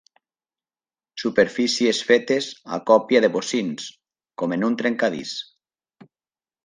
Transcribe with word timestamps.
Superfícies 1.23 1.99
fetes 2.07 2.47
a 2.77 2.79
còpia 2.87 3.23
de 3.27 3.31
bocins, 3.35 3.87
com 4.43 4.57
en 4.59 4.67
un 4.71 4.79
trencadís. 4.81 5.35